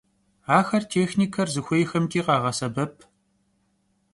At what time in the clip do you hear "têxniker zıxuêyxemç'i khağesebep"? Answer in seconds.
0.91-2.95